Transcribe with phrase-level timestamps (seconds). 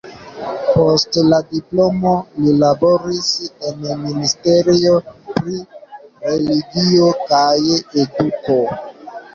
[0.69, 2.13] Post la diplomo
[2.45, 3.29] li laboris
[3.69, 4.95] en ministerio
[5.29, 5.63] pri
[6.27, 7.57] Religio kaj
[8.09, 8.61] Eduko.